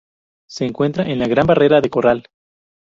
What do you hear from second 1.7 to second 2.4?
de Coral.